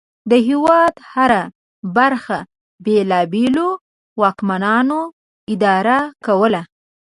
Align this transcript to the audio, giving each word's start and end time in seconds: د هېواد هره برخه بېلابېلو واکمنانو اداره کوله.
د 0.31 0.33
هېواد 0.47 0.93
هره 1.13 1.43
برخه 1.97 2.39
بېلابېلو 2.85 3.67
واکمنانو 4.21 4.99
اداره 5.53 5.99
کوله. 6.25 6.61